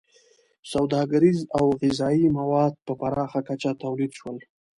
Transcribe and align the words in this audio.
•سوداګریز 0.73 1.39
او 1.57 1.65
غذایي 1.81 2.27
مواد 2.39 2.73
په 2.85 2.93
پراخه 3.01 3.39
کچه 3.47 3.71
تولید 3.83 4.11
شول. 4.19 4.37